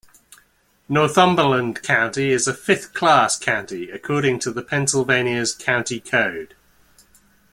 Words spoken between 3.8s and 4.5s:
according